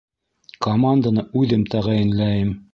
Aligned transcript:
Команданы 0.67 1.27
үҙем 1.43 1.69
тәғәйенләйем. 1.77 2.55